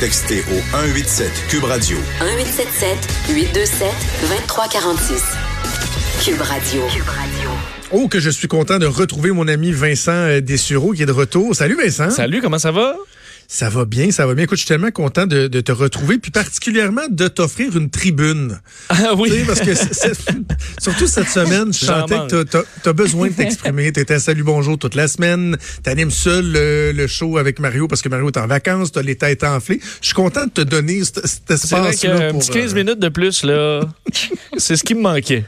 Textez 0.00 0.44
au 0.52 0.60
187 0.70 1.28
Cube 1.48 1.64
Radio. 1.64 1.96
1877 2.20 3.34
827 3.34 3.88
2346. 4.28 5.24
Cube 6.24 6.40
Radio. 6.40 6.82
Cube 6.86 7.08
Radio. 7.08 7.50
Oh, 7.90 8.06
que 8.06 8.20
je 8.20 8.30
suis 8.30 8.46
content 8.46 8.78
de 8.78 8.86
retrouver 8.86 9.32
mon 9.32 9.48
ami 9.48 9.72
Vincent 9.72 10.12
euh, 10.12 10.40
Dessureau 10.40 10.92
qui 10.92 11.02
est 11.02 11.06
de 11.06 11.10
retour. 11.10 11.56
Salut 11.56 11.74
Vincent. 11.74 12.10
Salut, 12.10 12.40
comment 12.40 12.60
ça 12.60 12.70
va? 12.70 12.94
Ça 13.50 13.70
va 13.70 13.86
bien, 13.86 14.10
ça 14.10 14.26
va 14.26 14.34
bien. 14.34 14.44
Écoute, 14.44 14.58
je 14.58 14.64
suis 14.64 14.68
tellement 14.68 14.90
content 14.90 15.26
de, 15.26 15.46
de 15.48 15.60
te 15.62 15.72
retrouver, 15.72 16.18
puis 16.18 16.30
particulièrement 16.30 17.08
de 17.08 17.28
t'offrir 17.28 17.74
une 17.78 17.88
tribune. 17.88 18.60
Ah 18.90 19.14
oui. 19.16 19.30
Tu 19.30 19.46
parce 19.46 19.60
que 19.60 19.74
surtout 20.82 21.06
cette 21.06 21.30
semaine, 21.30 21.72
je 21.72 21.86
sentais 21.86 22.18
que 22.28 22.42
t'as- 22.42 22.62
t'as 22.82 22.90
as 22.90 22.92
besoin 22.92 23.28
de 23.28 23.32
t'exprimer. 23.32 23.90
T'étais 23.90 24.14
à 24.14 24.18
Salut 24.18 24.42
Bonjour 24.42 24.76
toute 24.78 24.94
la 24.94 25.08
semaine. 25.08 25.56
T'animes 25.82 26.10
seul 26.10 26.52
le, 26.52 26.92
le 26.92 27.06
show 27.06 27.38
avec 27.38 27.58
Mario 27.58 27.88
parce 27.88 28.02
que 28.02 28.10
Mario 28.10 28.28
est 28.28 28.36
en 28.36 28.46
vacances. 28.46 28.92
T'as 28.92 29.00
les 29.00 29.16
têtes 29.16 29.44
enflées. 29.44 29.80
Je 30.02 30.06
suis 30.08 30.14
content 30.14 30.44
de 30.44 30.50
te 30.50 30.60
donner 30.60 31.02
cet, 31.02 31.26
cet 31.26 31.50
espace-là. 31.50 32.30
pour, 32.32 32.40
petit 32.40 32.50
15 32.50 32.72
euh, 32.72 32.74
minutes 32.74 32.98
de 32.98 33.08
plus, 33.08 33.44
là, 33.44 33.80
c'est 34.58 34.76
ce 34.76 34.84
qui 34.84 34.94
me 34.94 35.00
manquait. 35.00 35.46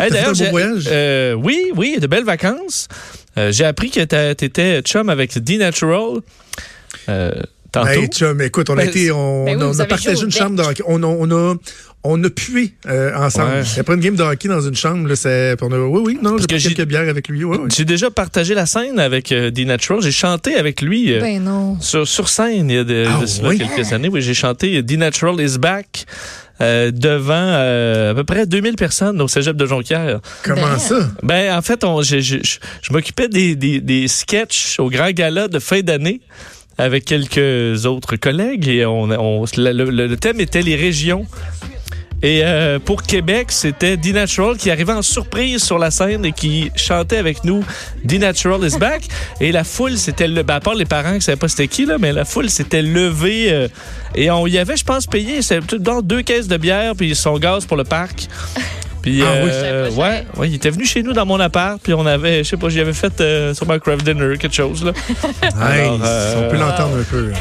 Hey, 0.00 0.10
voyage? 0.50 0.88
euh, 0.90 1.34
oui, 1.34 1.70
oui, 1.76 1.98
de 2.00 2.08
belles 2.08 2.24
vacances. 2.24 2.88
Euh, 3.38 3.52
j'ai 3.52 3.64
appris 3.64 3.92
que 3.92 4.00
tu 4.00 4.44
étais 4.44 4.82
chum 4.82 5.08
avec 5.08 5.38
D-Natural. 5.38 6.20
Euh, 7.08 7.32
tantôt. 7.70 7.88
Hey, 7.88 8.06
chum, 8.08 8.40
écoute, 8.42 8.70
on 8.70 8.74
a 8.74 8.76
Ben, 8.76 8.88
été, 8.88 9.10
on, 9.12 9.44
ben 9.44 9.56
oui, 9.56 9.62
on 9.64 9.70
vous 9.70 9.80
a 9.80 9.84
partagé 9.86 10.22
une 10.22 10.30
chambre 10.30 10.56
de 10.56 10.62
hockey. 10.62 10.82
On 10.86 11.02
a, 11.02 11.06
on 11.06 11.30
a, 11.30 11.54
on 12.04 12.22
a 12.24 12.30
pué 12.30 12.74
euh, 12.86 13.14
ensemble. 13.16 13.52
Ouais. 13.52 13.62
Après 13.80 13.94
une 13.94 14.00
game 14.00 14.16
de 14.16 14.22
hockey 14.22 14.48
dans 14.48 14.60
une 14.60 14.74
chambre, 14.74 15.08
là, 15.08 15.16
c'est, 15.16 15.56
on 15.62 15.70
a, 15.72 15.78
oui, 15.78 16.02
oui, 16.04 16.18
non, 16.20 16.36
j'ai 16.38 16.46
que 16.46 16.54
pris 16.56 16.74
quelques 16.74 16.88
bières 16.88 17.08
avec 17.08 17.28
lui. 17.28 17.44
Ouais, 17.44 17.56
ouais. 17.58 17.68
J'ai 17.74 17.84
déjà 17.84 18.10
partagé 18.10 18.54
la 18.54 18.66
scène 18.66 18.98
avec 18.98 19.30
euh, 19.32 19.50
D-Natural. 19.50 20.02
J'ai 20.02 20.10
chanté 20.12 20.54
avec 20.56 20.82
lui 20.82 21.12
euh, 21.14 21.20
Ben 21.20 21.42
non. 21.42 21.80
sur, 21.80 22.06
sur 22.06 22.28
scène 22.28 22.70
il 22.70 22.74
y 22.76 22.78
a 22.78 22.84
de, 22.84 23.06
Ah 23.08 23.20
de 23.20 23.26
cela 23.26 23.48
oui? 23.48 23.58
quelques 23.58 23.92
années. 23.92 24.08
Oui, 24.08 24.20
j'ai 24.20 24.34
chanté 24.34 24.82
D-Natural 24.82 25.40
is 25.40 25.58
back 25.58 26.04
euh, 26.60 26.90
devant 26.92 27.32
euh, 27.36 28.10
à 28.10 28.14
peu 28.14 28.24
près 28.24 28.46
2000 28.46 28.74
personnes 28.76 29.20
au 29.22 29.28
cégep 29.28 29.56
de 29.56 29.66
Jonquière. 29.66 30.20
Comment 30.44 30.62
Ben. 30.72 30.78
ça? 30.78 30.96
Ben, 31.22 31.56
en 31.56 31.62
fait, 31.62 31.82
on, 31.84 32.02
je, 32.02 32.18
je, 32.20 32.36
je- 32.42 32.58
je 32.82 32.92
m'occupais 32.92 33.28
des, 33.28 33.54
des, 33.56 33.80
des 33.80 34.06
sketchs 34.08 34.78
au 34.80 34.90
grand 34.90 35.10
gala 35.12 35.46
de 35.48 35.58
fin 35.60 35.80
d'année 35.80 36.20
avec 36.78 37.04
quelques 37.04 37.86
autres 37.86 38.16
collègues 38.16 38.68
et 38.68 38.86
on, 38.86 39.06
le, 39.06 40.14
thème 40.16 40.40
était 40.40 40.62
les 40.62 40.76
régions. 40.76 41.26
Et 42.24 42.42
euh, 42.44 42.78
pour 42.78 43.02
Québec, 43.02 43.50
c'était 43.50 43.96
D-Natural 43.96 44.56
qui 44.56 44.70
arrivait 44.70 44.92
en 44.92 45.02
surprise 45.02 45.64
sur 45.64 45.76
la 45.76 45.90
scène 45.90 46.24
et 46.24 46.30
qui 46.30 46.70
chantait 46.76 47.16
avec 47.16 47.42
nous 47.42 47.64
D-Natural 48.04 48.64
is 48.64 48.78
back. 48.78 49.08
Et 49.40 49.50
la 49.50 49.64
foule, 49.64 49.98
c'était 49.98 50.28
le. 50.28 50.44
Ben, 50.44 50.54
à 50.54 50.60
part 50.60 50.76
les 50.76 50.84
parents 50.84 51.14
qui 51.14 51.22
savaient 51.22 51.36
pas 51.36 51.48
c'était 51.48 51.66
qui, 51.66 51.84
là, 51.84 51.96
mais 51.98 52.12
la 52.12 52.24
foule 52.24 52.48
s'était 52.48 52.82
levée. 52.82 53.52
euh, 53.52 53.66
et 54.14 54.30
on 54.30 54.46
y 54.46 54.58
avait, 54.58 54.76
je 54.76 54.84
pense, 54.84 55.08
payé 55.08 55.42
c'est 55.42 55.74
dans 55.74 56.00
deux 56.00 56.22
caisses 56.22 56.46
de 56.46 56.56
bière 56.56 56.94
puis 56.94 57.16
son 57.16 57.38
gaz 57.38 57.66
pour 57.66 57.76
le 57.76 57.84
parc. 57.84 58.28
Puis, 59.02 59.20
Ah 59.22 59.30
oui. 59.42 59.50
euh, 59.52 59.90
ouais, 59.92 60.24
ouais, 60.36 60.48
il 60.48 60.54
était 60.54 60.70
venu 60.70 60.84
chez 60.86 61.02
nous 61.02 61.12
dans 61.12 61.26
mon 61.26 61.40
appart, 61.40 61.78
puis 61.82 61.92
on 61.92 62.06
avait, 62.06 62.44
je 62.44 62.50
sais 62.50 62.56
pas, 62.56 62.68
j'y 62.68 62.80
avais 62.80 62.92
fait 62.92 63.20
euh, 63.20 63.52
sur 63.52 63.66
Minecraft 63.66 64.04
Dinner, 64.04 64.38
quelque 64.38 64.54
chose, 64.54 64.84
là. 64.84 64.92
Alors, 65.60 65.98
Nice. 65.98 66.02
euh, 66.06 66.46
on 66.46 66.50
peut 66.50 66.56
l'entendre 66.56 66.98
un 67.00 67.02
peu. 67.02 67.32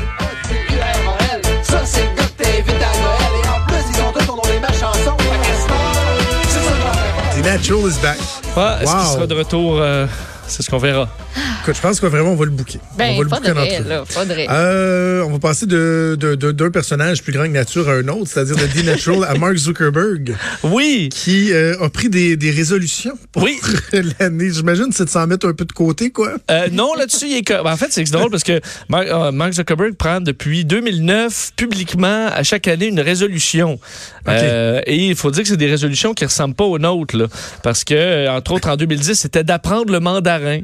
Ça, 1.63 1.81
c'est 1.85 2.01
le 2.01 2.07
gars 2.17 2.23
que 2.37 2.43
t'invites 2.43 2.69
à 2.69 2.97
Noël. 2.97 3.33
Et 3.43 3.47
en 3.47 3.65
plus, 3.67 3.95
ils 3.95 4.01
ont 4.01 4.11
tous 4.11 4.25
ton 4.25 4.41
les 4.51 4.59
mêmes 4.59 4.69
chansons. 4.71 5.17
Fait 5.19 5.25
que 5.25 6.47
c'est 6.49 6.59
ça, 6.59 7.37
le 7.37 7.41
The 7.41 7.45
Natural 7.45 7.89
is 7.91 7.99
back. 8.01 8.17
Ouais, 8.57 8.83
est-ce 8.83 8.91
qu'il 8.95 9.13
sera 9.13 9.27
de 9.27 9.35
retour? 9.35 9.77
euh, 9.79 10.07
c'est 10.47 10.63
ce 10.63 10.69
qu'on 10.69 10.79
verra. 10.79 11.07
Écoute, 11.61 11.75
je 11.75 11.81
pense 11.81 11.99
que 11.99 12.07
vraiment, 12.07 12.31
on 12.31 12.35
va 12.35 12.45
le 12.45 12.51
booker. 12.51 12.79
on 12.93 12.97
va 12.97 13.03
Ben, 13.05 13.19
le 13.21 13.27
entrevue. 13.33 13.87
là, 13.89 14.03
faudrait. 14.07 14.47
Euh, 14.49 15.21
on 15.23 15.31
va 15.31 15.39
passer 15.39 15.67
de, 15.67 16.17
de, 16.19 16.33
de- 16.35 16.51
d'un 16.51 16.71
personnage 16.71 17.21
plus 17.21 17.31
grand 17.31 17.43
que 17.43 17.49
nature 17.49 17.87
à 17.87 17.93
un 17.93 18.07
autre, 18.07 18.27
c'est-à-dire 18.31 18.55
de 18.55 18.65
D 18.65 18.81
Natural 18.83 19.23
à 19.29 19.35
Mark 19.37 19.55
Zuckerberg, 19.57 20.35
Oui! 20.63 21.09
qui 21.13 21.53
euh, 21.53 21.75
a 21.79 21.89
pris 21.89 22.09
des, 22.09 22.35
des 22.35 22.49
résolutions 22.49 23.13
pour 23.31 23.43
Oui. 23.43 23.59
l'année. 24.19 24.49
J'imagine 24.51 24.87
c'est 24.91 25.05
de 25.05 25.09
s'en 25.09 25.27
mettre 25.27 25.47
un 25.47 25.53
peu 25.53 25.65
de 25.65 25.71
côté, 25.71 26.09
quoi. 26.09 26.33
Euh, 26.49 26.67
non, 26.71 26.93
là-dessus, 26.95 27.25
il 27.27 27.37
est. 27.37 27.47
ben, 27.47 27.63
en 27.71 27.77
fait, 27.77 27.87
c'est 27.91 28.03
drôle 28.11 28.31
parce 28.31 28.43
que 28.43 28.59
Mark, 28.89 29.07
euh, 29.07 29.31
Mark 29.31 29.53
Zuckerberg 29.53 29.93
prend 29.95 30.19
depuis 30.19 30.65
2009 30.65 31.51
publiquement 31.55 32.27
à 32.33 32.41
chaque 32.41 32.67
année 32.67 32.87
une 32.87 32.99
résolution. 32.99 33.79
Euh, 34.27 34.81
et 34.87 34.95
il 35.09 35.15
faut 35.15 35.29
dire 35.29 35.43
que 35.43 35.49
c'est 35.49 35.57
des 35.57 35.69
résolutions 35.69 36.13
qui 36.15 36.25
ressemblent 36.25 36.55
pas 36.55 36.63
aux 36.65 36.79
nôtres, 36.79 37.15
là, 37.15 37.27
parce 37.61 37.83
que 37.83 38.27
entre 38.29 38.53
autres 38.53 38.69
en 38.69 38.75
2010, 38.77 39.13
c'était 39.13 39.43
d'apprendre 39.43 39.91
le 39.91 39.99
mandarin. 39.99 40.61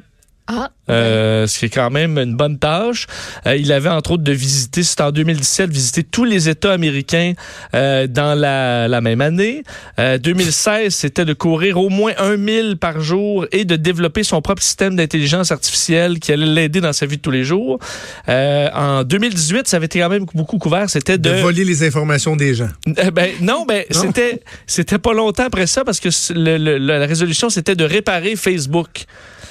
Ah, 0.50 0.70
Euh, 0.90 1.46
ce 1.48 1.60
qui 1.60 1.66
est 1.66 1.70
quand 1.70 1.90
même 1.90 2.18
une 2.18 2.36
bonne 2.38 2.58
tâche. 2.58 3.08
Euh, 3.46 3.58
il 3.58 3.74
avait 3.74 3.90
entre 3.90 4.12
autres 4.12 4.24
de 4.24 4.32
visiter, 4.32 4.82
c'était 4.84 5.04
en 5.04 5.12
2017, 5.12 5.70
visiter 5.70 6.04
tous 6.04 6.24
les 6.24 6.48
États 6.48 6.72
américains 6.72 7.34
euh, 7.76 8.08
dans 8.08 8.34
la, 8.40 8.88
la 8.88 9.02
même 9.02 9.20
année. 9.20 9.64
Euh, 10.00 10.18
2016, 10.18 10.96
c'était 10.96 11.26
de 11.26 11.34
courir 11.34 11.78
au 11.78 11.90
moins 11.90 12.14
un 12.20 12.38
mille 12.38 12.78
par 12.80 13.02
jour 13.02 13.46
et 13.52 13.66
de 13.66 13.76
développer 13.76 14.24
son 14.24 14.42
propre 14.42 14.64
système 14.64 14.96
d'intelligence 14.96 15.52
artificielle 15.52 16.20
qui 16.20 16.32
allait 16.32 16.46
l'aider 16.46 16.80
dans 16.80 16.94
sa 16.94 17.06
vie 17.06 17.18
de 17.18 17.22
tous 17.22 17.32
les 17.32 17.44
jours. 17.44 17.80
Euh, 18.30 18.70
en 18.74 19.04
2018, 19.04 19.68
ça 19.68 19.76
avait 19.78 19.88
été 19.88 20.00
quand 20.00 20.08
même 20.10 20.26
beaucoup 20.34 20.58
couvert, 20.58 20.90
c'était 20.90 21.18
De 21.18 21.30
de... 21.30 21.36
voler 21.42 21.66
les 21.66 21.86
informations 21.86 22.38
des 22.38 22.56
gens. 22.56 22.70
Euh, 22.88 23.12
ben, 23.12 23.32
non, 23.42 23.66
ben, 23.68 23.84
c'était 23.92 24.40
c'était 24.66 25.00
pas 25.00 25.12
longtemps 25.14 25.44
après 25.48 25.68
ça 25.68 25.84
parce 25.84 26.00
que 26.00 26.08
le- 26.34 26.58
le- 26.58 26.78
la 26.78 27.06
résolution, 27.06 27.50
c'était 27.50 27.76
de 27.76 27.84
réparer 27.84 28.38
Facebook. 28.38 29.04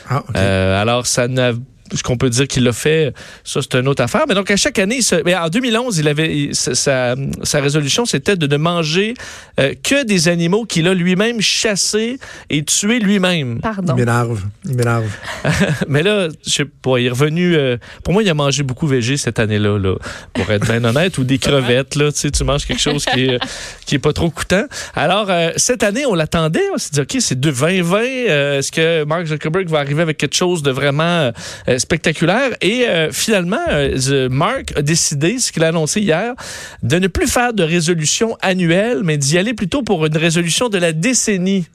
Ah, 0.08 0.22
OK. 0.28 0.36
Euh, 0.36 0.80
alors, 0.80 1.06
ça 1.06 1.28
n'a 1.28 1.52
ce 1.94 2.02
qu'on 2.02 2.16
peut 2.16 2.30
dire 2.30 2.46
qu'il 2.48 2.64
l'a 2.64 2.72
fait, 2.72 3.12
ça 3.44 3.60
c'est 3.62 3.78
une 3.78 3.88
autre 3.88 4.02
affaire. 4.02 4.24
Mais 4.28 4.34
donc 4.34 4.50
à 4.50 4.56
chaque 4.56 4.78
année, 4.78 4.96
il 4.98 5.02
se- 5.02 5.22
mais 5.24 5.34
en 5.34 5.48
2011, 5.48 5.98
il 5.98 6.08
avait 6.08 6.36
il- 6.36 6.54
sa, 6.54 6.74
sa- 6.74 7.60
résolution, 7.60 8.04
c'était 8.06 8.36
de 8.36 8.46
ne 8.46 8.56
manger 8.56 9.14
euh, 9.60 9.74
que 9.82 10.04
des 10.04 10.28
animaux 10.28 10.64
qu'il 10.64 10.86
a 10.88 10.94
lui-même 10.94 11.40
chassés 11.40 12.18
et 12.50 12.64
tués 12.64 12.98
lui-même. 12.98 13.54
Il 13.56 13.60
pardon. 13.60 13.94
m'énerve. 13.94 14.42
Il 14.64 14.76
m'énerve. 14.76 15.06
Mais 15.88 16.02
là, 16.02 16.28
je 16.46 16.50
sais 16.50 16.64
pas, 16.64 16.98
il 16.98 17.06
est 17.06 17.10
revenu. 17.10 17.54
euh, 17.56 17.76
pour 18.04 18.12
moi, 18.12 18.22
il 18.22 18.28
a 18.28 18.34
mangé 18.34 18.62
beaucoup 18.62 18.86
végé 18.86 19.16
cette 19.16 19.38
année-là, 19.38 19.78
là, 19.78 19.94
pour 20.34 20.50
être 20.50 20.66
bien 20.66 20.82
honnête, 20.84 21.16
ou 21.18 21.24
des 21.24 21.38
crevettes. 21.38 21.94
Là, 21.96 22.12
tu 22.12 22.18
sais, 22.18 22.30
tu 22.30 22.44
manges 22.44 22.66
quelque 22.66 22.80
chose 22.82 23.04
qui 23.04 23.24
est, 23.26 23.38
qui 23.86 23.94
est 23.94 23.98
pas 24.00 24.12
trop 24.12 24.30
coûtant. 24.30 24.64
Alors 24.94 25.26
euh, 25.30 25.50
cette 25.56 25.82
année, 25.82 26.06
on 26.06 26.14
l'attendait. 26.14 26.62
On 26.74 26.78
s'est 26.78 26.90
dit, 26.92 27.00
ok, 27.00 27.16
c'est 27.20 27.38
de 27.40 27.50
2020. 27.50 27.98
euh, 28.28 28.58
Est-ce 28.58 28.72
que 28.72 29.04
Mark 29.04 29.26
Zuckerberg 29.26 29.68
va 29.68 29.78
arriver 29.78 30.02
avec 30.02 30.16
quelque 30.18 30.36
chose 30.36 30.62
de 30.62 30.70
vraiment 30.70 31.30
euh, 31.76 31.78
spectaculaire 31.78 32.50
Et 32.60 32.86
euh, 32.88 33.12
finalement, 33.12 33.64
euh, 33.68 34.28
Mark 34.28 34.72
a 34.76 34.82
décidé, 34.82 35.38
ce 35.38 35.52
qu'il 35.52 35.62
a 35.64 35.68
annoncé 35.68 36.00
hier, 36.00 36.34
de 36.82 36.98
ne 36.98 37.06
plus 37.06 37.26
faire 37.26 37.52
de 37.52 37.62
résolution 37.62 38.36
annuelle, 38.42 39.00
mais 39.04 39.16
d'y 39.16 39.38
aller 39.38 39.54
plutôt 39.54 39.82
pour 39.82 40.04
une 40.06 40.16
résolution 40.16 40.68
de 40.68 40.78
la 40.78 40.92
décennie. 40.92 41.66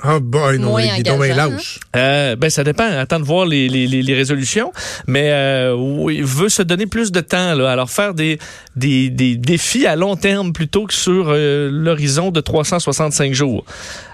Ah, 0.00 0.18
boy, 0.20 0.58
non, 0.58 0.78
il 0.78 0.86
est 0.86 1.34
lâche. 1.34 1.78
Euh, 1.94 2.34
ben 2.34 2.50
ça 2.50 2.64
dépend. 2.64 2.84
Attends 2.84 3.20
de 3.20 3.24
voir 3.24 3.46
les, 3.46 3.68
les, 3.68 3.86
les, 3.86 4.02
les 4.02 4.14
résolutions, 4.14 4.72
mais 5.06 5.30
euh, 5.30 5.74
oui, 5.76 6.16
il 6.18 6.24
veut 6.24 6.48
se 6.48 6.62
donner 6.62 6.86
plus 6.86 7.12
de 7.12 7.20
temps. 7.20 7.54
Là. 7.54 7.70
Alors 7.70 7.90
faire 7.90 8.14
des, 8.14 8.38
des, 8.74 9.10
des 9.10 9.36
défis 9.36 9.86
à 9.86 9.94
long 9.94 10.16
terme 10.16 10.52
plutôt 10.52 10.86
que 10.86 10.94
sur 10.94 11.26
euh, 11.28 11.68
l'horizon 11.70 12.30
de 12.30 12.40
365 12.40 13.32
jours. 13.32 13.64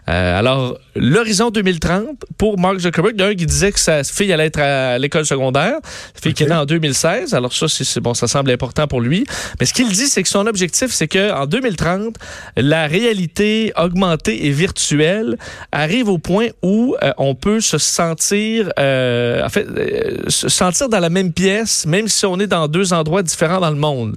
Euh, 0.09 0.39
alors 0.39 0.79
l'horizon 0.97 1.51
2030 1.51 2.07
pour 2.39 2.59
Mark 2.59 2.79
Zuckerberg, 2.79 3.15
d'un 3.15 3.35
qui 3.35 3.45
disait 3.45 3.73
que 3.73 3.79
sa 3.79 4.05
fille 4.05 4.33
allait 4.33 4.47
être 4.47 4.61
à 4.61 4.99
l'école 4.99 5.27
secondaire, 5.27 5.75
sa 6.15 6.23
fille 6.23 6.33
qui 6.33 6.45
est 6.45 6.47
née 6.47 6.55
en 6.55 6.65
2016. 6.65 7.35
Alors 7.35 7.53
ça 7.53 7.69
c'est 7.69 7.85
c'est 7.85 8.01
bon, 8.01 8.15
ça 8.15 8.27
semble 8.27 8.51
important 8.51 8.87
pour 8.87 9.01
lui. 9.03 9.27
Mais 9.61 9.67
ce 9.67 9.75
qu'il 9.75 9.89
dit, 9.89 10.07
c'est 10.09 10.23
que 10.23 10.29
son 10.29 10.47
objectif, 10.47 10.93
c'est 10.93 11.09
que 11.09 11.33
en 11.33 11.47
2030, 11.47 12.17
la 12.57 12.87
réalité 12.87 13.73
augmentée 13.77 14.47
et 14.47 14.51
virtuelle 14.51 15.37
arrive 15.73 16.09
au 16.09 16.19
point 16.19 16.49
où 16.63 16.97
euh, 17.03 17.13
on 17.19 17.35
peut 17.35 17.61
se 17.61 17.79
sentir, 17.79 18.71
euh, 18.79 19.45
en 19.45 19.49
fait, 19.49 19.67
euh, 19.69 20.29
se 20.29 20.49
sentir 20.49 20.89
dans 20.89 21.01
la 21.01 21.11
même 21.11 21.33
pièce, 21.33 21.87
même 21.87 22.09
si 22.09 22.25
on 22.27 22.39
est 22.39 22.47
dans 22.47 22.69
deux 22.69 22.93
endroits 22.93 23.23
différents 23.23 23.61
dans 23.61 23.71
le 23.71 23.77
monde. 23.77 24.17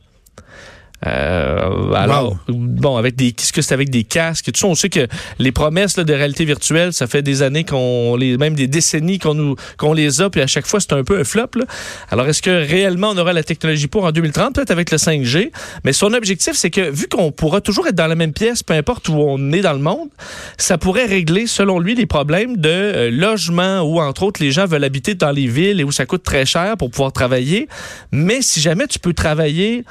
Euh, 1.07 1.94
alors, 1.94 2.38
bon, 2.48 2.98
avec 2.98 3.15
des, 3.15 3.31
qu'est-ce 3.31 3.53
que 3.53 3.62
c'est 3.62 3.74
avec 3.74 3.89
des 3.89 4.03
casques? 4.03 4.48
Et 4.50 4.51
tout 4.51 4.59
ça, 4.59 4.68
on 4.68 4.75
sait 4.75 4.89
que 4.89 5.07
les 5.39 5.51
promesses 5.51 5.98
là, 5.98 6.03
de 6.03 6.13
réalité 6.13 6.45
virtuelle, 6.45 6.94
ça 6.94 7.07
fait 7.07 7.21
des 7.21 7.42
années 7.42 7.63
qu'on 7.63 8.15
les, 8.15 8.38
même 8.38 8.53
des 8.53 8.68
décennies 8.68 9.18
qu'on 9.18 9.33
nous, 9.33 9.56
qu'on 9.77 9.94
les 9.94 10.21
a, 10.21 10.30
puis 10.30 10.42
à 10.42 10.48
chaque 10.48 10.68
fois 10.68 10.80
c'est 10.80 10.94
un 10.94 11.03
peu 11.03 11.19
un 11.19 11.24
flop. 11.24 11.48
Là. 11.56 11.65
Alors, 12.12 12.27
est-ce 12.27 12.42
que 12.42 12.50
réellement 12.50 13.09
on 13.09 13.18
aura 13.18 13.33
la 13.33 13.44
technologie 13.44 13.88
pour 13.88 14.06
en 14.06 14.12
2030, 14.12 14.56
peut-être 14.56 14.71
avec 14.71 14.92
le 14.92 14.98
5G 14.98 15.51
Mais 15.83 15.94
son 15.94 16.13
objectif, 16.13 16.53
c'est 16.53 16.69
que 16.69 16.89
vu 16.89 17.07
qu'on 17.07 17.31
pourra 17.31 17.62
toujours 17.62 17.88
être 17.88 17.95
dans 17.95 18.07
la 18.07 18.15
même 18.15 18.33
pièce, 18.33 18.62
peu 18.62 18.74
importe 18.74 19.09
où 19.09 19.13
on 19.13 19.51
est 19.51 19.62
dans 19.62 19.74
le 19.74 19.80
monde, 19.80 20.09
ça 20.57 20.77
pourrait 20.77 21.06
régler, 21.06 21.48
selon 21.48 21.80
lui, 21.80 21.95
les 21.95 22.06
problèmes 22.06 22.57
de 22.57 22.69
euh, 22.69 23.12
logement 23.12 23.81
où 23.81 24.00
entre 24.00 24.24
autres 24.24 24.42
les 24.42 24.51
gens 24.51 24.65
veulent 24.65 24.83
habiter 24.83 25.15
dans 25.15 25.31
les 25.31 25.48
villes 25.48 25.80
et 25.80 25.83
où 25.83 25.92
ça 25.92 26.06
coûte 26.06 26.24
très 26.24 26.45
cher 26.45 26.77
pour 26.77 26.92
pouvoir 26.92 27.12
travailler. 27.12 27.68
Mais 28.12 28.42
si 28.42 28.62
jamais 28.62 28.88
tu 28.88 29.00
peux 29.00 29.13
travailler 29.13 29.83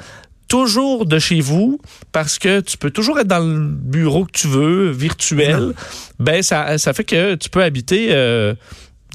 toujours 0.51 1.05
de 1.05 1.17
chez 1.17 1.39
vous 1.39 1.79
parce 2.11 2.37
que 2.37 2.59
tu 2.59 2.77
peux 2.77 2.91
toujours 2.91 3.17
être 3.19 3.27
dans 3.27 3.39
le 3.39 3.59
bureau 3.67 4.25
que 4.25 4.31
tu 4.33 4.47
veux, 4.47 4.91
virtuel, 4.91 5.73
ben 6.19 6.43
ça, 6.43 6.77
ça 6.77 6.91
fait 6.93 7.05
que 7.05 7.35
tu 7.35 7.49
peux 7.49 7.63
habiter 7.63 8.09
euh, 8.11 8.53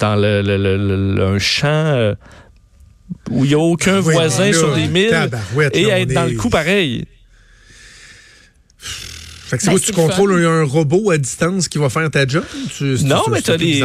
dans 0.00 0.16
le, 0.16 0.40
le- 0.40 0.56
le- 0.56 1.14
le- 1.14 1.22
un 1.22 1.38
champ 1.38 1.66
euh, 1.68 2.14
où 3.30 3.44
il 3.44 3.48
n'y 3.48 3.54
a 3.54 3.58
aucun 3.58 3.98
Oui, 4.00 4.14
voisin 4.14 4.46
là, 4.46 4.52
sur 4.54 4.74
des 4.74 4.88
milles 4.88 5.10
tabarouette, 5.10 5.76
et 5.76 5.88
être 5.88 6.12
dans 6.14 6.26
est- 6.26 6.30
le 6.30 6.36
coup 6.38 6.48
pareil. 6.48 7.04
Fait 9.46 9.56
que 9.58 9.62
c'est 9.62 9.68
Ben, 9.70 9.76
quoi, 9.76 9.80
tu 9.86 9.92
contrôles 9.92 10.44
un 10.44 10.64
robot 10.64 11.10
à 11.12 11.18
distance 11.18 11.68
qui 11.68 11.78
va 11.78 11.88
faire 11.88 12.10
ta 12.10 12.26
job? 12.26 12.42
Tu- 12.76 12.96
Non, 13.04 13.22
mais 13.30 13.40
t'as 13.40 13.54
un 13.54 13.56
les, 13.56 13.80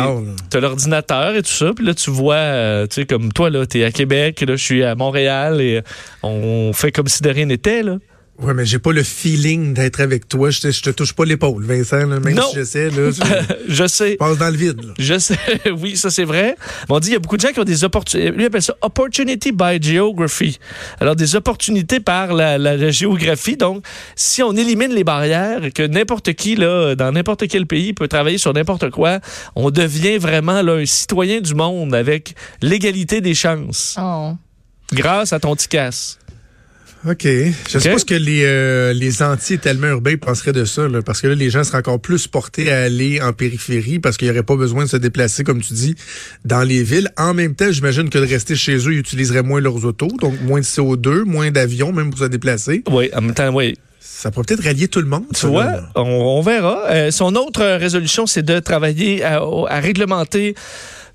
t'as 0.49 0.59
l'ordinateur 0.59 1.35
et 1.35 1.43
tout 1.43 1.51
ça, 1.51 1.71
puis 1.75 1.85
là 1.85 1.93
tu 1.93 2.09
vois, 2.09 2.33
euh, 2.35 2.87
tu 2.87 3.01
sais 3.01 3.05
comme 3.05 3.31
toi 3.31 3.49
là, 3.51 3.65
t'es 3.67 3.83
à 3.83 3.91
Québec, 3.91 4.41
là 4.41 4.55
je 4.55 4.63
suis 4.63 4.83
à 4.83 4.95
Montréal 4.95 5.61
et 5.61 5.81
on 6.23 6.73
fait 6.73 6.91
comme 6.91 7.07
si 7.07 7.21
de 7.21 7.29
rien 7.29 7.45
n'était 7.45 7.83
là. 7.83 7.97
Ouais, 8.41 8.55
mais 8.55 8.65
j'ai 8.65 8.79
pas 8.79 8.91
le 8.91 9.03
feeling 9.03 9.73
d'être 9.75 9.99
avec 10.01 10.27
toi. 10.27 10.49
Je 10.49 10.61
te, 10.61 10.71
je 10.71 10.81
te 10.81 10.89
touche 10.89 11.13
pas 11.13 11.25
l'épaule, 11.25 11.63
Vincent, 11.63 12.07
là, 12.07 12.19
même 12.19 12.33
Non. 12.33 12.49
si 12.49 12.55
j'essaie, 12.55 12.89
là. 12.89 13.11
Je 13.67 13.73
Je 13.73 13.87
sais. 13.87 14.15
passe 14.15 14.37
dans 14.39 14.49
le 14.49 14.57
vide, 14.57 14.83
là. 14.83 14.93
Je 14.97 15.19
sais, 15.19 15.37
oui, 15.79 15.95
ça 15.95 16.09
c'est 16.09 16.23
vrai. 16.23 16.55
Mais 16.89 16.95
on 16.95 16.99
dit 16.99 17.09
il 17.09 17.13
y 17.13 17.15
a 17.15 17.19
beaucoup 17.19 17.37
de 17.37 17.41
gens 17.41 17.51
qui 17.51 17.59
ont 17.59 17.63
des 17.63 17.83
opportunités. 17.83 18.31
Lui 18.31 18.45
appelle 18.45 18.61
ça 18.63 18.75
opportunity 18.81 19.51
by 19.51 19.79
geography. 19.81 20.57
Alors 20.99 21.15
des 21.15 21.35
opportunités 21.35 21.99
par 21.99 22.33
la, 22.33 22.57
la- 22.57 22.77
la 22.77 22.89
géographie. 22.91 23.57
Donc, 23.57 23.85
si 24.15 24.41
on 24.41 24.53
élimine 24.55 24.93
les 24.93 25.03
barrières 25.03 25.63
et 25.65 25.71
que 25.71 25.83
n'importe 25.83 26.33
qui 26.33 26.55
là, 26.55 26.95
dans 26.95 27.11
n'importe 27.11 27.47
quel 27.47 27.67
pays 27.67 27.93
peut 27.93 28.07
travailler 28.07 28.37
sur 28.39 28.53
n'importe 28.53 28.89
quoi, 28.89 29.19
on 29.55 29.69
devient 29.69 30.17
vraiment 30.17 30.61
là 30.63 30.73
un 30.77 30.85
citoyen 30.85 31.41
du 31.41 31.53
monde 31.53 31.93
avec 31.93 32.33
l'égalité 32.61 33.21
des 33.21 33.35
chances 33.35 33.95
Oh. 34.01 34.31
grâce 34.91 35.31
à 35.31 35.39
ton 35.39 35.55
petit 35.55 35.67
casse. 35.67 36.17
OK. 37.07 37.23
Je 37.23 37.49
OK. 37.77 37.81
sais 37.81 37.91
pas 37.91 37.97
ce 37.97 38.05
que 38.05 38.13
les, 38.13 38.43
euh, 38.45 38.93
les 38.93 39.23
anti-étalement 39.23 39.87
urbains 39.87 40.17
penseraient 40.17 40.53
de 40.53 40.65
ça, 40.65 40.87
là, 40.87 41.01
parce 41.01 41.21
que 41.21 41.27
là, 41.27 41.35
les 41.35 41.49
gens 41.49 41.63
seraient 41.63 41.79
encore 41.79 41.99
plus 41.99 42.27
portés 42.27 42.71
à 42.71 42.83
aller 42.83 43.21
en 43.21 43.33
périphérie 43.33 43.99
parce 43.99 44.17
qu'il 44.17 44.27
n'y 44.27 44.31
aurait 44.31 44.43
pas 44.43 44.55
besoin 44.55 44.85
de 44.85 44.89
se 44.89 44.97
déplacer, 44.97 45.43
comme 45.43 45.61
tu 45.61 45.73
dis, 45.73 45.95
dans 46.45 46.61
les 46.61 46.83
villes. 46.83 47.09
En 47.17 47.33
même 47.33 47.55
temps, 47.55 47.71
j'imagine 47.71 48.09
que 48.09 48.19
de 48.19 48.25
rester 48.27 48.55
chez 48.55 48.75
eux, 48.77 48.93
ils 48.93 48.99
utiliseraient 48.99 49.43
moins 49.43 49.61
leurs 49.61 49.83
autos, 49.85 50.09
donc 50.19 50.39
moins 50.41 50.59
de 50.59 50.65
CO2, 50.65 51.23
moins 51.23 51.49
d'avions, 51.49 51.91
même 51.91 52.11
pour 52.11 52.19
se 52.19 52.25
déplacer. 52.25 52.83
Oui, 52.89 53.09
en 53.15 53.21
même 53.21 53.33
temps, 53.33 53.53
oui. 53.53 53.75
Ça 53.99 54.29
pourrait 54.29 54.45
peut-être 54.45 54.63
rallier 54.63 54.87
tout 54.87 54.99
le 55.01 55.07
monde. 55.07 55.25
Tu 55.33 55.47
vois, 55.47 55.81
on, 55.95 56.01
on 56.01 56.41
verra. 56.41 56.85
Euh, 56.91 57.09
son 57.11 57.35
autre 57.35 57.63
résolution, 57.77 58.27
c'est 58.27 58.43
de 58.43 58.59
travailler 58.59 59.23
à 59.23 59.79
réglementer 59.79 60.53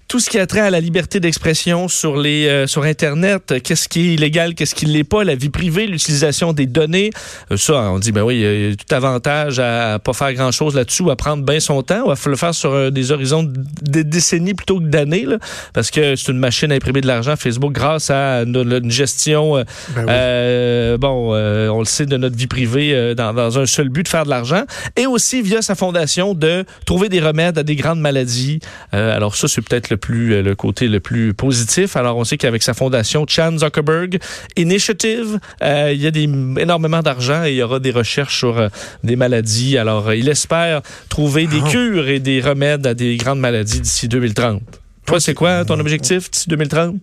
tout 0.09 0.21
ce 0.21 0.31
qui 0.31 0.39
a 0.39 0.47
trait 0.47 0.61
à 0.61 0.71
la 0.71 0.81
liberté 0.81 1.19
d'expression 1.21 1.89
sur 1.89 2.17
les 2.17 2.47
euh, 2.47 2.67
sur 2.67 2.85
internet, 2.85 3.55
qu'est-ce 3.63 3.89
qui 3.89 4.01
est 4.11 4.15
illégal, 4.15 4.55
qu'est-ce 4.55 4.75
qui 4.75 4.87
l'est 4.87 5.05
pas, 5.05 5.25
la 5.25 5.35
vie 5.35 5.49
privée, 5.49 5.87
l'utilisation 5.87 6.53
des 6.53 6.67
données. 6.67 7.11
Euh, 7.51 7.57
ça, 7.57 7.75
on 7.91 7.99
dit 7.99 8.13
ben 8.13 8.23
oui, 8.23 8.37
il 8.37 8.69
y 8.69 8.73
a- 8.73 8.77
tout 8.77 8.95
avantage 8.95 9.59
à 9.59 9.99
pas 9.99 10.13
faire 10.13 10.33
grand-chose 10.35 10.75
là-dessus, 10.75 11.03
ou 11.03 11.11
à 11.11 11.17
prendre 11.17 11.45
bien 11.45 11.61
son 11.61 11.83
temps, 11.83 12.07
ou 12.07 12.11
à 12.11 12.15
le 12.27 12.37
faire 12.37 12.55
sur 12.55 12.73
euh, 12.73 12.91
des 12.91 13.11
horizons 13.13 13.43
de 13.43 13.53
de 13.83 14.03
décennies 14.03 14.55
plutôt 14.55 14.79
que 14.81 14.85
d'années 14.87 15.27
parce 15.73 15.91
que 15.91 16.17
c'est 16.17 16.31
une 16.31 16.39
machine 16.39 16.71
à 16.71 16.75
imprimer 16.75 17.01
de 17.01 17.07
l'argent 17.07 17.35
Facebook 17.37 17.73
grâce 17.73 18.11
à 18.11 18.43
une, 18.43 18.57
une 18.57 18.91
gestion 18.91 19.57
euh, 19.57 19.65
Ben 19.95 20.93
oui. 20.95 20.99
bon, 20.99 21.35
euh, 21.35 21.69
on 21.69 21.79
le 21.81 21.85
sait 21.85 22.07
de 22.07 22.17
notre 22.17 22.37
vie 22.37 22.47
privée 22.47 22.95
euh, 22.95 23.15
dans, 23.15 23.33
dans 23.33 23.59
un 23.59 23.67
seul 23.67 23.89
but 23.89 24.03
de 24.05 24.09
faire 24.09 24.25
de 24.25 24.31
l'argent 24.31 24.65
et 24.97 25.07
aussi 25.07 25.43
via 25.43 25.63
sa 25.63 25.75
fondation 25.75 26.35
de 26.35 26.65
trouver 26.85 27.09
des 27.09 27.21
remèdes 27.21 27.59
à 27.59 27.63
des 27.63 27.77
grandes 27.77 28.01
maladies. 28.01 28.61
Euh, 28.95 29.15
alors 29.17 29.35
ça, 29.37 29.49
c'est 29.49 29.63
peut-être 29.63 29.91
le 29.91 29.96
plus 29.97 30.33
euh, 30.35 30.43
le 30.43 30.55
côté 30.55 30.89
le 30.89 31.01
plus 31.01 31.35
positif. 31.35 31.97
Alors 31.97 32.17
on 32.17 32.25
sait 32.25 32.37
qu'avec 32.37 32.63
sa 32.63 32.75
fondation 32.75 33.25
Chan 33.29 33.59
Zuckerberg 33.59 34.19
Initiative, 34.57 35.39
euh, 35.63 35.93
il 35.95 36.01
y 36.01 36.07
a 36.07 36.11
des, 36.11 36.23
énormément 36.25 37.01
d'argent 37.03 37.45
et 37.45 37.51
il 37.53 37.57
y 37.57 37.63
aura 37.63 37.79
des 37.81 37.91
recherches 37.91 38.39
sur 38.39 38.59
euh, 38.59 38.69
des 39.05 39.17
maladies. 39.17 39.79
Alors 39.79 40.13
il 40.13 40.29
espère 40.29 40.83
trouver 41.09 41.47
des 41.47 41.61
Ah. 41.65 41.71
cures 41.71 42.09
et 42.09 42.21
des 42.21 42.41
remèdes 42.41 42.87
à 42.87 42.95
des 42.95 43.17
grandes 43.17 43.41
maladies 43.41 43.81
d'ici 43.81 44.09
2030. 44.09 44.63
Toi, 45.07 45.21
c'est 45.21 45.35
quoi 45.35 45.65
ton 45.65 45.79
objectif 45.79 46.31
d'ici 46.31 46.49
2030? 46.49 46.97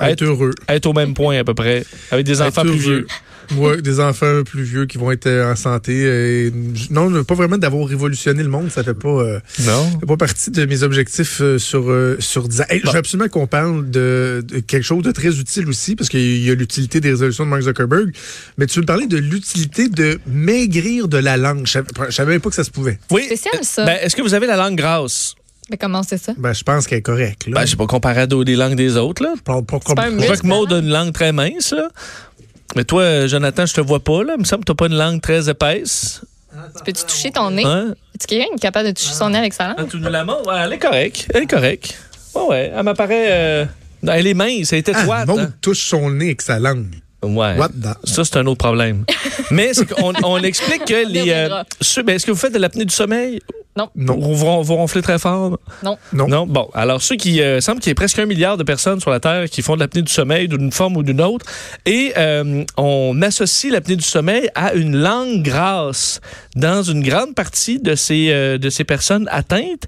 Être 0.00 0.22
heureux. 0.24 0.52
Être 0.68 0.86
au 0.86 0.92
même 0.92 1.12
point 1.14 1.38
à 1.38 1.44
peu 1.44 1.54
près, 1.54 1.84
avec 2.10 2.24
des 2.24 2.40
enfants 2.40 2.62
Être 2.62 2.70
plus 2.70 2.86
heureux. 2.86 2.96
vieux. 3.00 3.06
Ouais, 3.56 3.80
des 3.80 4.00
enfants 4.00 4.42
plus 4.44 4.62
vieux 4.62 4.86
qui 4.86 4.98
vont 4.98 5.10
être 5.10 5.26
euh, 5.26 5.50
en 5.52 5.56
santé. 5.56 6.02
euh, 6.04 6.50
non, 6.90 7.24
pas 7.24 7.34
vraiment 7.34 7.56
d'avoir 7.58 7.86
révolutionné 7.88 8.42
le 8.42 8.48
monde, 8.48 8.70
ça 8.70 8.84
fait 8.84 8.94
pas, 8.94 9.08
euh, 9.08 9.40
Non. 9.60 9.90
ça 9.92 9.98
fait 10.00 10.06
pas 10.06 10.16
partie 10.16 10.50
de 10.50 10.64
mes 10.66 10.82
objectifs 10.82 11.40
euh, 11.40 11.58
sur 11.58 11.90
euh, 11.90 12.16
sur 12.20 12.48
10 12.48 12.60
ans. 12.60 12.64
Hey, 12.68 12.80
Je 12.84 12.90
veux 12.90 12.98
absolument 12.98 13.28
qu'on 13.28 13.46
parle 13.46 13.90
de, 13.90 14.44
de 14.46 14.58
quelque 14.60 14.82
chose 14.84 15.02
de 15.02 15.12
très 15.12 15.38
utile 15.38 15.68
aussi, 15.68 15.96
parce 15.96 16.08
qu'il 16.08 16.38
y 16.44 16.50
a 16.50 16.54
l'utilité 16.54 17.00
des 17.00 17.10
résolutions 17.10 17.44
de 17.44 17.50
Mark 17.50 17.62
Zuckerberg. 17.62 18.14
Mais 18.58 18.66
tu 18.66 18.76
veux 18.76 18.82
me 18.82 18.86
parler 18.86 19.06
de 19.06 19.16
l'utilité 19.16 19.88
de 19.88 20.18
maigrir 20.26 21.08
de 21.08 21.18
la 21.18 21.36
langue. 21.36 21.66
Je 21.66 21.72
savais, 21.72 21.88
je 22.08 22.14
savais 22.14 22.32
même 22.32 22.40
pas 22.40 22.50
que 22.50 22.56
ça 22.56 22.64
se 22.64 22.70
pouvait. 22.70 22.98
Oui. 23.10 23.24
Spécial, 23.26 23.58
ça. 23.62 23.84
Ben, 23.84 23.98
est-ce 24.02 24.14
que 24.16 24.22
vous 24.22 24.34
avez 24.34 24.46
la 24.46 24.56
langue 24.56 24.76
grasse? 24.76 25.34
Mais 25.70 25.76
comment 25.76 26.02
c'est 26.02 26.16
ça? 26.16 26.32
Ben, 26.38 26.54
je 26.54 26.62
pense 26.62 26.86
qu'elle 26.86 26.98
est 27.00 27.02
correcte. 27.02 27.46
Ben, 27.50 27.60
je 27.66 27.66
sais 27.72 27.76
pas 27.76 27.86
comparé 27.86 28.22
à 28.22 28.26
des 28.26 28.56
langues 28.56 28.74
des 28.74 28.96
autres, 28.96 29.22
là. 29.22 29.34
Pas- 29.44 29.60
pas 29.60 29.78
comme- 29.80 29.96
pas 29.96 30.04
un 30.06 30.10
Je 30.12 30.16
vois 30.16 30.28
muscle. 30.30 30.42
que 30.42 30.46
Maud 30.46 30.72
a 30.72 30.78
une 30.78 30.88
langue 30.88 31.12
très 31.12 31.30
mince, 31.32 31.72
là. 31.72 31.90
Mais 32.76 32.84
toi, 32.84 33.02
euh, 33.02 33.28
Jonathan, 33.28 33.66
je 33.66 33.74
te 33.74 33.80
vois 33.80 34.00
pas, 34.00 34.22
là. 34.24 34.34
Il 34.36 34.40
me 34.40 34.44
semble 34.44 34.64
que 34.64 34.72
t'as 34.72 34.76
pas 34.76 34.86
une 34.86 34.96
langue 34.98 35.20
très 35.20 35.48
épaisse. 35.48 36.20
Peux-tu 36.84 37.04
toucher 37.04 37.30
ton 37.30 37.50
nez? 37.50 37.64
Hein? 37.64 37.94
Est-ce 38.18 38.26
qu'il 38.26 38.38
y 38.38 38.40
a 38.40 38.44
quelqu'un 38.44 38.56
qui 38.56 38.60
est 38.60 38.68
capable 38.68 38.88
de 38.88 38.92
toucher 38.92 39.12
son 39.14 39.30
nez 39.30 39.38
avec 39.38 39.52
sa 39.52 39.70
Ah, 39.70 39.74
langue? 39.78 39.88
tu 39.90 39.96
nous 39.98 40.08
la 40.10 40.24
montres? 40.24 40.46
Ouais, 40.48 40.56
elle 40.64 40.72
est 40.72 40.78
correcte. 40.78 41.28
Elle 41.34 41.42
est 41.44 41.46
correcte. 41.46 41.98
Ouais, 42.34 42.42
ouais. 42.48 42.72
Elle 42.76 42.82
m'apparaît. 42.82 43.26
euh, 43.28 43.64
Elle 44.06 44.26
est 44.26 44.34
mince, 44.34 44.72
elle 44.72 44.78
est 44.80 44.90
Ah. 44.94 45.24
Maud 45.26 45.38
hein. 45.40 45.52
touche 45.60 45.84
son 45.88 46.10
nez 46.10 46.26
avec 46.26 46.42
sa 46.42 46.58
langue. 46.58 46.94
Ouais. 47.22 47.56
What 47.56 47.68
the- 47.70 48.06
Ça, 48.06 48.24
c'est 48.24 48.36
un 48.36 48.46
autre 48.46 48.58
problème. 48.58 49.04
Mais 49.50 49.72
c'est 49.74 49.86
qu'on 49.86 50.12
on 50.22 50.38
explique 50.42 50.84
que 50.84 51.06
les. 51.08 51.48
ceux- 51.80 52.02
ben, 52.02 52.14
Est-ce 52.16 52.26
que 52.26 52.30
vous 52.30 52.36
faites 52.38 52.52
de 52.54 52.58
l'apnée 52.58 52.84
du 52.84 52.94
sommeil? 52.94 53.40
Non. 53.78 53.90
Non. 53.94 54.18
Vous, 54.18 54.34
vous, 54.34 54.62
vous 54.64 54.74
ronflez 54.74 55.02
très 55.02 55.20
fort? 55.20 55.60
Non. 55.84 55.96
Non. 56.12 56.26
Non, 56.26 56.46
bon. 56.48 56.68
Alors, 56.74 57.00
ceux 57.00 57.14
qui 57.14 57.40
euh, 57.40 57.60
semble 57.60 57.78
qu'il 57.78 57.90
y 57.90 57.92
ait 57.92 57.94
presque 57.94 58.18
un 58.18 58.26
milliard 58.26 58.56
de 58.56 58.64
personnes 58.64 58.98
sur 59.00 59.12
la 59.12 59.20
Terre 59.20 59.48
qui 59.48 59.62
font 59.62 59.76
de 59.76 59.80
l'apnée 59.80 60.02
du 60.02 60.12
sommeil 60.12 60.48
d'une 60.48 60.72
forme 60.72 60.96
ou 60.96 61.04
d'une 61.04 61.20
autre. 61.20 61.46
Et 61.86 62.12
euh, 62.16 62.64
on 62.76 63.22
associe 63.22 63.72
l'apnée 63.72 63.94
du 63.94 64.04
sommeil 64.04 64.50
à 64.56 64.74
une 64.74 64.96
langue 64.96 65.42
grasse 65.42 66.20
dans 66.56 66.82
une 66.82 67.04
grande 67.04 67.36
partie 67.36 67.78
de 67.78 67.94
ces, 67.94 68.30
euh, 68.30 68.58
de 68.58 68.68
ces 68.68 68.82
personnes 68.82 69.28
atteintes. 69.30 69.86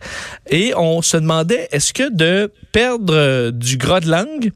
Et 0.49 0.73
on 0.77 1.03
se 1.03 1.17
demandait, 1.17 1.69
est-ce 1.73 1.93
que 1.93 2.15
de 2.15 2.53
perdre 2.71 3.13
euh, 3.17 3.51
du 3.51 3.77
gras 3.77 3.99
de 3.99 4.09
langue, 4.09 4.53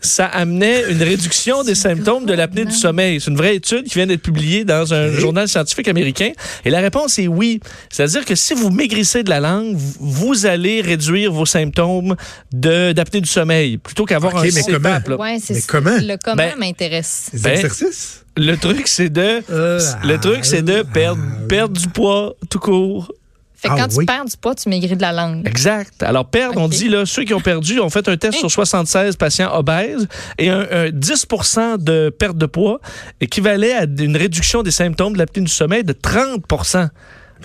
ça 0.00 0.24
amenait 0.24 0.90
une 0.90 1.02
réduction 1.02 1.62
des 1.62 1.74
symptômes 1.74 2.24
de 2.24 2.32
l'apnée 2.32 2.64
du 2.64 2.72
sommeil? 2.72 3.20
C'est 3.20 3.30
une 3.30 3.36
vraie 3.36 3.56
étude 3.56 3.84
qui 3.84 3.96
vient 3.96 4.06
d'être 4.06 4.22
publiée 4.22 4.64
dans 4.64 4.94
un 4.94 5.10
journal 5.10 5.46
scientifique 5.46 5.88
américain. 5.88 6.32
Et 6.64 6.70
la 6.70 6.80
réponse 6.80 7.18
est 7.18 7.28
oui. 7.28 7.60
C'est-à-dire 7.90 8.24
que 8.24 8.34
si 8.34 8.54
vous 8.54 8.61
maigrissez 8.70 9.22
de 9.22 9.30
la 9.30 9.40
langue, 9.40 9.74
vous- 9.76 9.94
vous 10.00 10.46
allez 10.46 10.80
réduire 10.80 11.32
vos 11.32 11.46
symptômes 11.46 12.14
de- 12.52 12.92
d'apnée 12.92 13.20
du 13.20 13.28
sommeil 13.28 13.78
plutôt 13.78 14.04
qu'avoir 14.04 14.36
un 14.36 14.42
mais 14.42 14.50
CPAP. 14.50 15.08
là. 15.08 15.16
Ouais, 15.16 15.38
c'est 15.42 15.54
Mais 15.54 15.60
comment? 15.66 15.96
Le 16.00 16.16
comment 16.22 16.36
Ben, 16.36 16.52
m'intéresse. 16.58 17.30
Des 17.32 17.38
Ben, 17.40 17.52
exercices? 17.52 18.24
Le 18.36 18.56
truc, 18.56 18.88
c'est 18.88 19.10
de, 19.10 19.42
Euh, 19.50 19.80
le 20.04 20.16
truc, 20.18 20.44
c'est 20.44 20.62
de 20.62 20.82
perdre, 20.82 21.20
perdre 21.48 21.78
du 21.78 21.88
poids 21.88 22.34
tout 22.48 22.58
court. 22.58 23.12
Fait 23.54 23.68
que 23.68 23.74
Ah, 23.74 23.76
quand 23.86 23.94
oui. 23.96 23.98
tu 24.00 24.06
perds 24.06 24.24
du 24.24 24.36
poids, 24.36 24.54
tu 24.56 24.68
maigris 24.68 24.96
de 24.96 25.02
la 25.02 25.12
langue. 25.12 25.46
Exact. 25.46 26.02
Alors, 26.02 26.26
perdre, 26.28 26.60
on 26.60 26.66
dit, 26.66 26.88
là, 26.88 27.06
ceux 27.06 27.22
qui 27.22 27.32
ont 27.32 27.40
perdu, 27.40 27.78
ont 27.78 27.90
fait 27.90 28.08
un 28.08 28.16
test 28.16 28.38
sur 28.38 28.50
76 28.50 29.14
patients 29.14 29.54
obèses 29.54 30.08
et 30.38 30.48
un, 30.50 30.66
un 30.68 30.90
10% 30.90 31.76
de 31.78 32.08
perte 32.10 32.36
de 32.36 32.46
poids 32.46 32.80
équivalait 33.20 33.72
à 33.74 33.84
une 33.84 34.16
réduction 34.16 34.64
des 34.64 34.72
symptômes 34.72 35.12
de 35.12 35.18
l'apnée 35.18 35.44
du 35.44 35.52
sommeil 35.52 35.84
de 35.84 35.92
30 35.92 36.42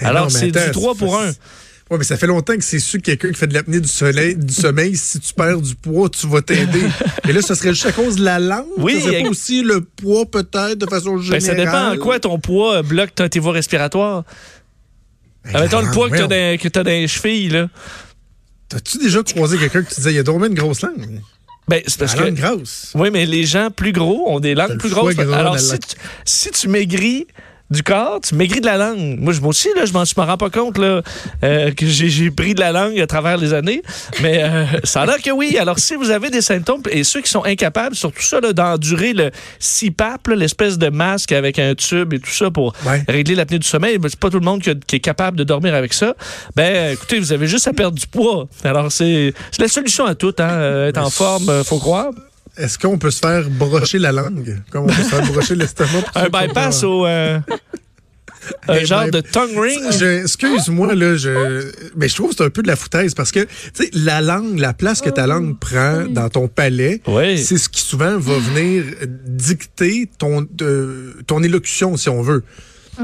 Mais 0.02 0.08
Alors, 0.08 0.32
c'est 0.32 0.52
du 0.52 0.58
attends, 0.58 0.72
3 0.72 0.94
ça 0.94 1.00
pour 1.00 1.20
fait- 1.20 1.28
1. 1.28 1.34
Ouais, 1.90 1.98
mais 2.00 2.04
ça 2.04 2.18
fait 2.18 2.28
longtemps 2.28 2.56
que 2.58 2.64
c'est 2.66 2.80
sûr 2.80 3.00
que 3.00 3.06
quelqu'un 3.06 3.30
qui 3.30 3.36
fait 3.36 3.48
de 3.48 3.54
l'apnée 3.54 3.80
du 3.80 3.88
soleil, 3.88 4.36
du 4.36 4.54
sommeil, 4.54 4.98
si 4.98 5.22
tu 5.22 5.34
perds 5.34 5.62
du 5.62 5.74
poids, 5.74 6.10
tu 6.10 6.28
vas 6.28 6.42
t'aider. 6.42 6.82
Et 7.30 7.32
là, 7.32 7.42
ce 7.42 7.56
serait 7.56 7.70
juste 7.70 7.86
à 7.86 7.94
cause 7.94 8.18
de 8.18 8.26
la 8.26 8.40
langue. 8.40 8.66
Oui, 8.78 8.96
ex- 9.08 9.24
pas 9.24 9.30
aussi 9.30 9.62
le 9.64 9.80
poids, 9.82 10.26
peut-être, 10.26 10.76
de 10.76 10.86
façon 10.86 11.16
Ben, 11.16 11.22
générale. 11.22 11.42
ça 11.42 11.56
dépend 11.56 11.94
en 11.94 11.98
quoi 11.98 12.20
ton 12.20 12.40
poids 12.40 12.82
bloque 12.82 13.16
tes 13.16 13.40
voies 13.40 13.54
respiratoires. 13.54 14.26
Ben, 15.46 15.62
mettons 15.62 15.80
le 15.82 15.90
poids 15.92 16.10
que 16.10 16.18
t'as 16.18 16.28
dans, 16.28 16.84
dans 16.84 16.90
les 16.90 17.08
chevilles, 17.08 17.50
là. 17.50 17.70
T'as-tu 18.68 18.98
déjà 18.98 19.24
croisé 19.24 19.58
quelqu'un 19.58 19.82
qui 19.84 19.92
te 19.92 19.96
disait, 19.96 20.12
il 20.12 20.16
y 20.18 20.20
a 20.20 20.24
donc 20.24 20.46
une 20.46 20.54
grosse 20.56 20.82
langue? 20.82 21.22
Ben, 21.70 21.82
c'est 21.88 21.98
parce 22.00 22.18
la 22.18 22.26
langue 22.26 22.36
que. 22.36 22.42
grasse. 22.42 22.92
Oui, 22.96 23.10
mais 23.14 23.26
les 23.26 23.46
gens 23.46 23.72
plus 23.72 23.94
gros 23.94 24.30
ont 24.30 24.42
des 24.42 24.56
langues 24.56 24.78
plus 24.78 24.90
grosses. 24.90 25.18
Alors, 25.20 25.54
la 25.54 25.60
si 25.60 25.72
langue. 25.72 25.80
tu, 25.88 25.96
si 26.26 26.52
tu 26.52 26.68
maigris 26.68 27.28
du 27.70 27.84
corps, 27.84 28.22
tu 28.22 28.34
maigris 28.36 28.62
de 28.62 28.66
la 28.66 28.78
langue. 28.78 29.18
Moi, 29.20 29.34
je- 29.34 29.42
moi 29.42 29.50
aussi, 29.50 29.68
là, 29.76 29.86
je 29.86 29.92
m'en 29.94 30.06
je 30.06 30.14
m'en 30.16 30.26
rends 30.26 30.38
pas 30.38 30.50
compte 30.50 30.78
là, 30.78 31.02
euh, 31.44 31.72
que 31.72 31.86
j'ai 31.86 32.32
pris 32.32 32.54
de 32.56 32.60
la 32.62 32.72
langue 32.72 33.00
à 33.00 33.08
travers 33.08 33.38
les 33.38 33.54
années. 33.54 33.82
Mais 34.22 34.42
euh, 34.44 34.64
ça 34.86 35.02
a 35.02 35.06
l'air 35.06 35.22
que 35.22 35.32
oui. 35.32 35.58
Alors, 35.60 35.78
si 35.80 35.96
vous 35.96 36.10
avez 36.10 36.30
des 36.30 36.42
symptômes, 36.42 36.82
et 36.90 37.04
ceux 37.04 37.22
qui 37.22 37.30
sont 37.30 37.44
incapables, 37.44 37.96
surtout 37.96 38.22
ça, 38.22 38.40
là, 38.40 38.54
d'endurer 38.54 39.14
le 39.14 39.32
CPAP, 39.60 40.28
l'espèce 40.30 40.78
de 40.78 40.90
masque 40.90 41.32
avec 41.34 41.60
un 41.60 41.76
tube 41.76 42.14
et 42.14 42.20
tout 42.20 42.30
ça 42.32 42.50
pour 42.52 42.74
Ouais. 42.86 43.04
régler 43.08 43.36
l'apnée 43.36 43.60
du 43.60 43.68
sommeil, 43.68 43.98
ben, 43.98 44.08
c'est 44.10 44.20
pas 44.20 44.30
tout 44.30 44.40
le 44.40 44.46
monde 44.46 44.62
qui, 44.62 44.70
a- 44.70 44.76
qui 44.76 44.96
est 44.96 45.00
capable 45.02 45.38
de 45.38 45.44
dormir 45.44 45.76
avec 45.76 45.94
ça. 45.94 46.16
Ben, 46.56 46.94
écoutez, 46.94 47.20
vous 47.20 47.34
avez 47.34 47.48
juste 47.48 47.68
à 47.68 47.74
perdre 47.74 47.98
du 47.98 48.08
poids. 48.08 48.48
Alors, 48.64 48.92
c'est 48.92 49.34
c'est 49.52 49.62
la 49.62 49.68
solution 49.68 50.06
à 50.06 50.16
tout. 50.16 50.34
Hein, 50.40 50.50
euh, 50.50 50.88
être 50.90 51.00
en 51.00 51.10
forme, 51.10 51.50
euh, 51.50 51.64
faut 51.64 51.80
croire. 51.80 52.12
Est-ce 52.58 52.78
qu'on 52.80 52.98
peut 52.98 53.12
se 53.12 53.20
faire 53.20 53.50
brocher 53.50 54.00
la 54.00 54.12
langue? 54.12 54.58
Comme 54.72 54.84
on 54.86 54.88
peut 54.88 55.04
se 55.04 55.10
faire 55.10 55.26
brocher 55.32 55.56
l'estomac? 55.62 56.02
pour 56.02 56.18
Un 56.22 56.30
bypass 56.30 56.82
pas- 56.82 56.88
au... 56.88 57.06
euh, 57.06 57.40
un 58.70 58.84
genre 58.86 59.10
de 59.12 59.20
tongue 59.22 59.58
ring? 59.58 59.82
Excuse-moi, 60.24 60.96
là, 60.96 61.16
je, 61.18 61.70
mais 61.98 62.08
je 62.08 62.16
trouve 62.16 62.30
que 62.30 62.36
c'est 62.38 62.44
un 62.46 62.50
peu 62.50 62.62
de 62.62 62.68
la 62.68 62.76
foutaise 62.78 63.14
parce 63.14 63.32
que, 63.32 63.42
tu 63.42 63.50
sais, 63.74 63.90
la 63.94 64.22
langue, 64.22 64.58
la 64.60 64.74
place 64.74 65.02
que 65.02 65.10
ta 65.10 65.28
langue 65.28 65.60
prend 65.60 66.06
dans 66.06 66.30
ton 66.30 66.48
palais, 66.48 67.02
Oui. 67.08 67.38
c'est 67.44 67.58
ce 67.58 67.68
qui 67.68 67.82
souvent 67.82 68.18
va 68.18 68.38
venir 68.40 68.86
dicter 69.26 70.10
ton, 70.18 70.48
euh, 70.62 71.14
ton 71.28 71.44
élocution, 71.44 71.98
si 71.98 72.08
on 72.10 72.22
veut. 72.22 72.44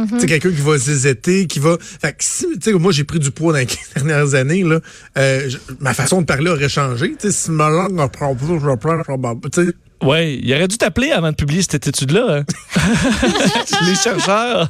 Tu 0.09 0.19
sais, 0.19 0.25
quelqu'un 0.25 0.49
qui 0.51 0.61
va 0.61 0.77
zézeter, 0.77 1.47
qui 1.47 1.59
va. 1.59 1.77
Fait 1.79 2.11
que 2.11 2.23
si, 2.23 2.45
tu 2.59 2.71
sais, 2.71 2.73
moi, 2.73 2.91
j'ai 2.91 3.03
pris 3.03 3.19
du 3.19 3.31
poids 3.31 3.53
dans 3.53 3.59
les 3.59 3.65
15 3.65 3.77
dernières 3.95 4.33
années, 4.35 4.63
là, 4.63 4.79
euh, 5.17 5.49
je- 5.49 5.57
ma 5.79 5.93
façon 5.93 6.21
de 6.21 6.25
parler 6.25 6.49
aurait 6.49 6.69
changé. 6.69 7.09
Tu 7.19 7.27
sais, 7.27 7.31
si 7.31 7.51
ma 7.51 7.69
langue 7.69 7.99
reprend 7.99 8.33
plus, 8.35 8.59
je 8.59 8.65
reprends, 8.67 8.93
je 8.93 9.11
reprends 9.11 9.19
pas. 9.19 9.49
Tu 9.51 9.65
sais, 9.67 9.73
Oui, 10.01 10.41
il 10.43 10.53
aurait 10.53 10.67
dû 10.67 10.77
t'appeler 10.77 11.11
avant 11.11 11.31
de 11.31 11.35
publier 11.35 11.61
cette 11.61 11.87
étude-là. 11.87 12.39
hein. 12.39 12.43
Les 13.87 13.95
chercheurs. 13.95 14.69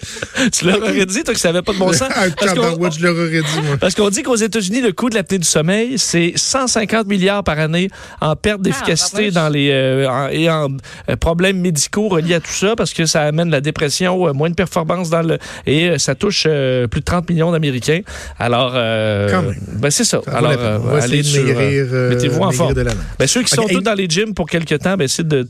tu 0.52 0.64
leur 0.66 0.78
aurais 0.78 1.06
dit, 1.06 1.22
toi, 1.22 1.34
que 1.34 1.40
ça 1.40 1.48
n'avait 1.52 1.62
pas 1.62 1.72
de 1.72 1.78
bon 1.78 1.92
sens? 1.92 2.08
Parce 2.38 2.54
qu'on- 2.54 2.90
je 2.90 3.02
leur 3.02 3.14
aurais 3.14 3.42
dit, 3.42 3.60
moi. 3.66 3.76
Parce 3.78 3.94
qu'on 3.94 4.08
dit 4.10 4.22
qu'aux 4.22 4.36
États-Unis, 4.36 4.80
le 4.80 4.92
coût 4.92 5.10
de 5.10 5.14
l'apnée 5.14 5.38
du 5.38 5.46
sommeil, 5.46 5.98
c'est 5.98 6.32
150 6.36 7.06
milliards 7.06 7.44
par 7.44 7.58
année 7.58 7.88
en 8.20 8.34
perte 8.36 8.62
d'efficacité 8.62 9.26
Ah, 9.28 9.30
dans 9.32 9.48
les 9.48 9.70
euh, 9.70 10.08
en- 10.08 10.28
et 10.28 10.48
en 10.50 10.68
euh, 11.08 11.16
problèmes 11.16 11.58
médicaux 11.60 12.08
reliés 12.08 12.34
à 12.34 12.40
tout 12.40 12.52
ça, 12.52 12.74
parce 12.76 12.92
que 12.92 13.06
ça 13.06 13.22
amène 13.22 13.50
la 13.50 13.60
dépression, 13.60 14.28
euh, 14.28 14.32
moins 14.32 14.50
de 14.50 14.54
performance 14.54 15.10
dans 15.10 15.22
le 15.22 15.38
et 15.66 15.90
euh, 15.90 15.98
ça 15.98 16.14
touche 16.14 16.44
euh, 16.46 16.86
plus 16.86 17.00
de 17.00 17.04
30 17.04 17.28
millions 17.28 17.52
d'Américains. 17.52 18.00
Alors, 18.38 18.72
euh, 18.74 19.28
Quand 19.30 19.42
même. 19.42 19.56
ben 19.74 19.90
c'est 19.90 20.04
ça. 20.04 20.20
Alors, 20.26 20.52
euh, 20.56 20.78
on 20.82 20.88
va 20.96 21.02
allez 21.02 21.18
de 21.18 21.22
sur, 21.22 21.42
euh, 21.42 21.46
maigrir, 21.46 21.86
euh, 21.92 22.08
mettez-vous 22.10 22.40
en 22.42 22.50
forme. 22.52 22.74
de 22.74 22.80
la. 22.82 22.92
Ben, 23.18 23.26
ceux 23.26 23.42
qui 23.42 23.54
sont 23.54 23.66
tous 23.66 23.80
dans 23.80 23.94
les 23.94 24.08
gyms 24.08 24.34
pour 24.34 24.48
quelque 24.48 24.74
temps, 24.76 24.96
ben, 24.96 25.04
essayez 25.04 25.28
de 25.28 25.46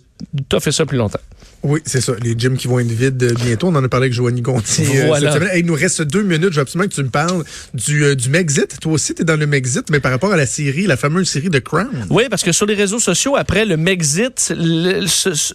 toffer 0.49 0.73
ça 0.73 0.85
plus 0.87 0.99
longtemps. 0.99 1.21
Oui, 1.63 1.81
c'est 1.85 2.01
ça. 2.01 2.13
Les 2.23 2.35
gyms 2.39 2.57
qui 2.57 2.69
vont 2.69 2.79
être 2.79 2.91
vides 2.91 3.23
euh, 3.23 3.35
bientôt. 3.45 3.69
On 3.69 3.75
en 3.75 3.85
a 3.85 3.89
parlé 3.89 4.05
avec 4.05 4.15
Joanie 4.15 4.41
Gontier 4.41 5.03
euh, 5.03 5.07
Voilà. 5.09 5.31
cette 5.33 5.41
semaine. 5.43 5.55
Hey, 5.55 5.61
il 5.61 5.67
nous 5.67 5.75
reste 5.75 6.01
deux 6.03 6.23
minutes. 6.23 6.51
Je 6.53 6.57
veux 6.57 6.63
absolument 6.63 6.89
que 6.89 6.95
tu 6.95 7.03
me 7.03 7.11
parles 7.11 7.45
du, 7.75 8.05
euh, 8.05 8.15
du 8.15 8.31
Mexit. 8.31 8.81
Toi 8.81 8.93
aussi, 8.93 9.15
tu 9.15 9.23
es 9.23 9.25
dans 9.27 9.37
le 9.39 9.47
Mexit, 9.47 9.91
mais 9.91 10.01
par 10.01 10.11
rapport 10.11 10.33
à 10.33 10.37
la 10.37 10.47
série, 10.47 10.87
la 10.87 10.97
fameuse 10.97 11.29
série 11.29 11.51
de 11.51 11.59
Crown. 11.59 12.07
Oui, 12.09 12.25
parce 12.31 12.43
que 12.43 12.53
sur 12.53 12.65
les 12.65 12.75
réseaux 12.75 12.99
sociaux, 12.99 13.37
après 13.37 13.67
le 13.67 13.77
Mexit, 13.77 14.55
le- 14.57 15.05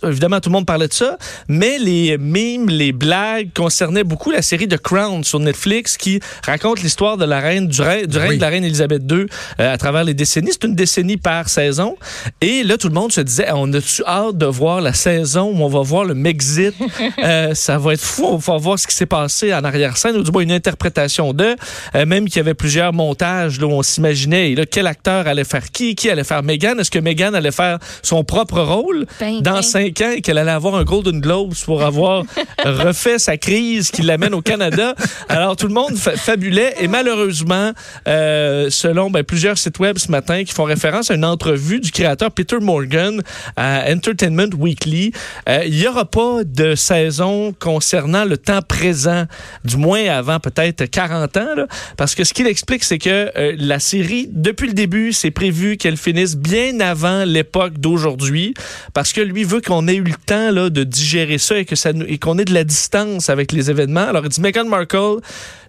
évidemment, 0.08 0.40
tout 0.40 0.50
le 0.50 0.54
monde 0.54 0.68
parlait 0.68 0.88
de 0.88 0.94
ça, 0.94 1.18
mais 1.48 1.80
les 1.80 2.18
mimes, 2.20 2.70
les 2.70 2.92
blagues 2.92 3.50
concernaient 3.56 4.04
beaucoup 4.04 4.30
la 4.30 4.42
série 4.44 4.68
The 4.68 4.78
Crown 4.78 5.24
sur 5.24 5.40
Netflix 5.40 5.98
qui 5.98 6.20
raconte 6.46 6.84
l'histoire 6.84 7.18
de 7.18 7.26
la 7.26 7.40
reine, 7.40 7.68
du, 7.68 7.82
règne- 7.82 8.06
du 8.06 8.18
règne 8.20 8.30
Oui. 8.30 8.36
de 8.38 8.42
la 8.42 8.50
reine 8.50 8.64
Elisabeth 8.64 9.02
II 9.12 9.26
euh, 9.60 9.74
à 9.74 9.78
travers 9.80 10.04
les 10.04 10.14
décennies. 10.14 10.50
C'est 10.52 10.66
une 10.66 10.76
décennie 10.76 11.18
par 11.18 11.50
saison. 11.50 11.96
Et 12.42 12.64
là, 12.64 12.78
tout 12.78 12.90
le 12.90 12.94
monde 12.94 13.12
se 13.12 13.22
disait, 13.22 13.48
on 13.54 13.72
a-tu 13.74 14.04
hâte 14.06 14.38
de 14.38 14.46
voir 14.46 14.82
la 14.82 14.94
saison 14.94 15.50
où 15.52 15.64
on 15.64 15.68
va 15.70 15.82
voir 15.82 15.95
le 16.04 16.14
Mexit? 16.16 16.74
Euh, 17.24 17.54
ça 17.56 17.78
va 17.78 17.94
être 17.94 18.02
fou. 18.02 18.25
On 18.25 18.36
va 18.38 18.58
voir 18.58 18.78
ce 18.78 18.88
qui 18.88 18.96
s'est 18.96 19.06
passé 19.06 19.54
en 19.54 19.64
arrière-scène, 19.64 20.16
ou 20.18 20.24
du 20.24 20.32
moins 20.32 20.44
une 20.44 20.52
interprétation 20.52 21.34
de. 21.34 21.56
Euh, 21.96 22.06
même 22.06 22.25
qu'il 22.25 22.38
y 22.38 22.40
avait 22.40 22.54
plusieurs 22.54 22.94
montages 22.94 23.60
là, 23.60 23.68
où 23.68 23.72
on 23.72 23.84
s'imaginait 23.84 24.52
et 24.52 24.56
là, 24.56 24.66
quel 24.66 24.86
acteur 24.88 25.28
allait 25.28 25.44
faire 25.44 25.72
qui, 25.72 25.96
qui 25.96 26.10
allait 26.10 26.24
faire 26.24 26.44
Meghan. 26.44 26.78
Est-ce 26.80 26.92
que 26.92 27.00
Meghan 27.00 27.34
allait 27.34 27.52
faire 27.52 27.80
son 28.04 28.24
propre 28.24 28.60
rôle 28.62 29.06
Ben, 29.20 29.42
dans 29.42 29.56
ben. 29.56 29.62
cinq 29.62 30.02
ans 30.02 30.12
et 30.16 30.22
qu'elle 30.22 30.38
allait 30.38 30.52
avoir 30.52 30.75
un 30.75 30.84
Golden 30.84 31.20
Globe 31.22 31.54
pour 31.66 31.84
avoir 31.84 32.24
refait 32.66 33.18
sa 33.20 33.38
crise 33.38 33.92
qui 33.92 34.02
l'amène 34.02 34.34
au 34.34 34.42
Canada? 34.42 34.94
Alors, 35.30 35.56
tout 35.56 35.68
le 35.68 35.74
monde 35.74 35.96
fa- 35.96 36.18
fabulait 36.18 36.75
et 36.80 36.88
malheureusement, 36.88 37.72
euh, 38.08 38.70
selon 38.70 39.10
ben, 39.10 39.24
plusieurs 39.24 39.58
sites 39.58 39.80
web 39.80 39.98
ce 39.98 40.12
matin 40.12 40.44
qui 40.44 40.54
font 40.54 40.66
référence 40.66 41.12
à 41.12 41.16
une 41.16 41.25
entrevue 41.25 41.80
du 41.80 41.92
créateur 41.92 42.32
Peter 42.32 42.58
Morgan 42.60 43.22
à 43.56 43.86
Entertainment 43.92 44.54
Weekly, 44.58 45.12
il 45.48 45.85
n'y 45.86 45.89
aura 45.94 46.06
pas 46.06 46.44
de 46.44 46.75
saison 46.75 47.54
concernant 47.60 48.25
le 48.25 48.38
temps 48.38 48.62
présent, 48.62 49.25
du 49.63 49.77
moins 49.77 50.04
avant 50.10 50.39
peut-être 50.39 50.86
40 50.86 51.38
ans, 51.38 51.56
là, 51.56 51.68
parce 51.98 52.15
que 52.15 52.24
ce 52.24 52.34
qu'il 52.34 52.48
explique, 52.48 52.84
c'est 52.84 52.98
que 52.98 53.32
euh, 53.38 53.56
la 53.58 53.80
série, 53.80 54.27
depuis 54.32 54.68
le 54.68 54.74
début, 54.74 55.13
c'est 55.13 55.32
prévu 55.32 55.77
qu'elle 55.77 55.98
finisse 55.98 56.36
bien 56.38 56.80
avant 56.80 57.24
l'époque 57.24 57.77
d'aujourd'hui, 57.77 58.54
parce 58.94 59.13
que 59.13 59.22
lui 59.22 59.44
veut 59.44 59.62
qu'on 59.62 59.88
ait 59.88 59.96
eu 59.96 60.04
le 60.04 60.13
temps 60.25 60.51
là, 60.51 60.70
de 60.70 60.84
digérer 60.84 61.38
ça 61.38 61.58
et 61.58 61.65
que 61.65 61.75
ça 61.75 61.94
nous- 61.94 62.06
et 62.08 62.18
qu'on 62.18 62.38
ait 62.39 62.46
de 62.46 62.54
la 62.54 62.63
distance 62.63 63.30
avec 63.30 63.51
les 63.51 63.70
événements. 63.70 64.08
Alors 64.08 64.24
il 64.25 64.30
dit 64.30 64.42
Meghan 64.42 64.65
Markle, 64.65 65.18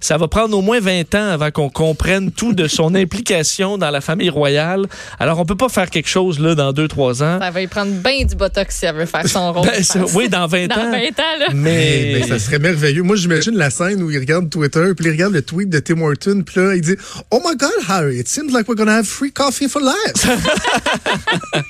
ça 0.00 0.16
va 0.18 0.28
prendre 0.28 0.56
au 0.56 0.62
moins 0.62 0.80
20 0.80 1.14
ans 1.14 1.28
avant 1.30 1.50
qu'on 1.50 1.68
comprenne 1.68 2.30
tout 2.30 2.52
de 2.52 2.68
son 2.68 2.94
implication 2.94 3.78
dans 3.78 3.90
la 3.90 4.00
famille 4.00 4.30
royale. 4.30 4.87
Alors 5.18 5.38
on 5.40 5.44
peut 5.44 5.56
pas 5.56 5.68
faire 5.68 5.90
quelque 5.90 6.08
chose 6.08 6.38
là 6.38 6.54
dans 6.54 6.73
2-3 6.73 7.23
ans. 7.23 7.38
Ça 7.40 7.50
va 7.50 7.61
y 7.61 7.66
prendre 7.66 7.92
bien 7.92 8.25
du 8.25 8.35
botox 8.35 8.75
si 8.76 8.87
elle 8.87 8.94
veut 8.96 9.06
faire 9.06 9.26
son 9.28 9.52
rôle. 9.54 9.66
Ben. 9.66 9.82
Oui, 10.14 10.28
dans 10.28 10.46
20 10.46 10.66
Dans 10.68 10.76
ans. 10.76 10.90
20 10.90 10.96
ans, 10.96 11.38
là. 11.40 11.46
Mais, 11.54 12.22
ça 12.28 12.38
serait 12.38 12.58
merveilleux. 12.58 13.02
Moi, 13.02 13.16
j'imagine 13.16 13.56
la 13.56 13.70
scène 13.70 14.02
où 14.02 14.10
il 14.10 14.18
regarde 14.18 14.48
Twitter, 14.50 14.92
puis 14.96 15.06
il 15.06 15.10
regarde 15.12 15.32
le 15.32 15.42
tweet 15.42 15.68
de 15.68 15.78
Tim 15.78 16.00
Horton, 16.00 16.42
puis 16.44 16.60
là, 16.60 16.75
il 16.75 16.80
dit 16.80 16.96
Oh 17.30 17.40
my 17.44 17.56
God, 17.56 17.70
Harry, 17.88 18.18
it 18.18 18.28
seems 18.28 18.50
like 18.52 18.68
we're 18.68 18.76
gonna 18.76 18.96
have 18.98 19.06
free 19.06 19.32
coffee 19.32 19.68
for 19.68 19.80
life. 19.82 20.26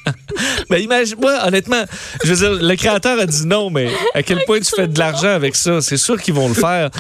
Ben, 0.69 0.79
imagine, 0.83 1.17
moi, 1.21 1.39
honnêtement, 1.47 1.85
je 2.25 2.33
veux 2.35 2.37
dire, 2.37 2.63
le 2.63 2.77
créateur 2.77 3.19
a 3.19 3.27
dit 3.27 3.47
non, 3.47 3.71
mais 3.71 3.89
à 4.15 4.23
quel 4.23 4.39
point 4.45 4.59
tu 4.61 4.71
fais 4.75 4.87
de 4.87 4.99
l'argent 4.99 5.31
avec 5.31 5.57
ça? 5.57 5.81
C'est 5.81 5.97
sûr 5.97 6.21
qu'ils 6.21 6.35
vont 6.35 6.49
le 6.49 6.55
faire. 6.55 6.91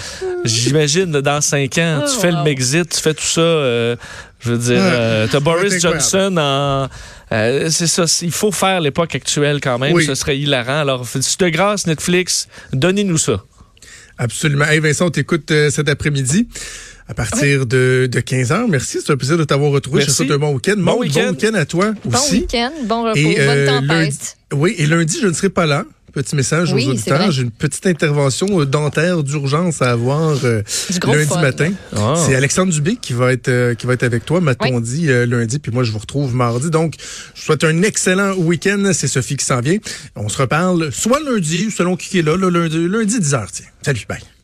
J'imagine, 0.44 1.10
dans 1.20 1.40
cinq 1.40 1.76
ans, 1.78 2.02
tu 2.06 2.12
Oh, 2.16 2.20
fais 2.20 2.30
le. 2.30 2.42
Mexit, 2.44 2.88
tu 2.88 3.00
fais 3.00 3.12
tout 3.12 3.22
ça. 3.24 3.40
euh, 3.40 3.96
je 4.40 4.52
veux 4.52 4.58
dire, 4.58 4.78
euh, 4.80 5.26
t'as 5.30 5.40
Boris. 5.40 5.80
Johnson 5.80 6.34
en. 6.38 6.88
Euh, 7.32 7.68
c'est 7.70 7.86
ça, 7.86 8.04
il 8.22 8.30
faut 8.32 8.52
faire 8.52 8.80
l'époque 8.80 9.14
actuelle 9.14 9.60
quand 9.60 9.78
même. 9.78 9.92
Oui. 9.94 10.04
Ce 10.04 10.14
serait 10.14 10.38
hilarant. 10.38 10.80
Alors, 10.80 11.04
de 11.38 11.48
grâce, 11.48 11.86
Netflix, 11.86 12.48
donnez-nous 12.72 13.18
ça. 13.18 13.44
Absolument. 14.18 14.64
Hey 14.64 14.78
Vincent, 14.80 15.06
on 15.06 15.10
t'écoute 15.10 15.50
euh, 15.50 15.70
cet 15.70 15.88
après-midi. 15.88 16.48
À 17.08 17.14
partir 17.14 17.66
de, 17.66 18.08
de 18.10 18.20
15h. 18.20 18.66
Merci, 18.68 18.98
c'est 19.00 19.12
un 19.12 19.16
plaisir 19.16 19.38
de 19.38 19.44
t'avoir 19.44 19.70
retrouvé. 19.70 20.00
Je 20.00 20.06
te 20.06 20.10
Merci. 20.10 20.16
souhaite 20.26 20.30
un 20.32 20.38
bon 20.38 20.54
week-end. 20.54 20.74
Bon 20.76 20.94
Bon 20.94 21.00
week-end. 21.00 21.30
week-end 21.30 21.54
à 21.54 21.64
toi 21.64 21.92
Bon 22.04 22.18
aussi. 22.18 22.40
week-end, 22.40 22.72
bon 22.84 23.04
repos, 23.04 23.16
Et, 23.16 23.34
bonne 23.36 23.38
euh, 23.38 23.66
tempête. 23.66 23.88
lundi- 23.88 24.18
oui, 24.54 24.74
et 24.78 24.86
lundi, 24.86 25.18
je 25.22 25.28
ne 25.28 25.32
serai 25.32 25.48
pas 25.50 25.66
là. 25.66 25.84
Petit 26.16 26.34
message 26.34 26.72
Oui, 26.72 26.86
aux 26.86 26.92
auditeurs. 26.92 27.30
J'ai 27.30 27.42
une 27.42 27.50
petite 27.50 27.86
intervention 27.86 28.58
euh, 28.58 28.64
dentaire 28.64 29.22
d'urgence 29.22 29.82
à 29.82 29.90
avoir 29.90 30.34
euh, 30.46 30.62
lundi 31.06 31.26
fun. 31.26 31.42
matin. 31.42 31.72
Ah. 31.94 32.14
C'est 32.16 32.34
Alexandre 32.34 32.72
Dubé 32.72 32.96
qui 32.96 33.12
va 33.12 33.34
être 33.34 33.48
euh, 33.48 33.74
qui 33.74 33.86
va 33.86 33.92
être 33.92 34.02
avec 34.02 34.24
toi, 34.24 34.40
m'a-t-on 34.40 34.76
Oui. 34.76 34.80
dit 34.82 35.10
euh, 35.10 35.26
lundi, 35.26 35.58
puis 35.58 35.70
moi 35.72 35.84
je 35.84 35.92
vous 35.92 35.98
retrouve 35.98 36.34
mardi. 36.34 36.70
Donc, 36.70 36.94
je 37.34 37.40
vous 37.40 37.44
souhaite 37.44 37.64
un 37.64 37.82
excellent 37.82 38.32
week-end. 38.32 38.92
C'est 38.94 39.08
Sophie 39.08 39.36
qui 39.36 39.44
s'en 39.44 39.60
vient. 39.60 39.76
On 40.14 40.30
se 40.30 40.38
reparle 40.38 40.90
soit 40.90 41.20
lundi, 41.20 41.70
selon 41.70 41.96
qui 41.96 42.18
est 42.18 42.22
là, 42.22 42.34
là, 42.38 42.48
lundi, 42.48 42.88
lundi 42.88 43.18
10h. 43.18 43.48
Tiens. 43.52 43.66
Salut, 43.82 44.06
bye. 44.08 44.35